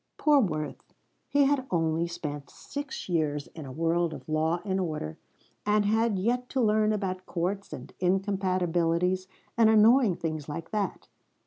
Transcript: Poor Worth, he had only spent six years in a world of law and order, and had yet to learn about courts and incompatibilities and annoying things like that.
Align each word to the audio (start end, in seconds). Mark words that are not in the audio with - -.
Poor 0.17 0.39
Worth, 0.39 0.95
he 1.29 1.43
had 1.43 1.67
only 1.69 2.07
spent 2.07 2.49
six 2.49 3.07
years 3.07 3.45
in 3.53 3.67
a 3.67 3.71
world 3.71 4.15
of 4.15 4.27
law 4.27 4.59
and 4.65 4.79
order, 4.79 5.15
and 5.63 5.85
had 5.85 6.17
yet 6.17 6.49
to 6.49 6.59
learn 6.59 6.91
about 6.91 7.27
courts 7.27 7.71
and 7.71 7.93
incompatibilities 7.99 9.27
and 9.55 9.69
annoying 9.69 10.15
things 10.15 10.49
like 10.49 10.71
that. 10.71 11.07